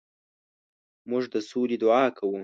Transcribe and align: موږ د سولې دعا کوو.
موږ 1.09 1.23
د 1.33 1.35
سولې 1.49 1.77
دعا 1.83 2.05
کوو. 2.17 2.39